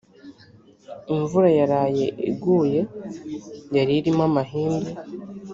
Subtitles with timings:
[1.13, 2.81] imvura yaraye iguye
[3.75, 4.91] yaririmo amahindu